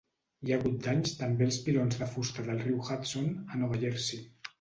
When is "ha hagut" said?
0.53-0.77